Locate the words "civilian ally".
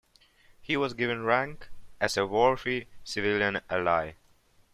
3.03-4.13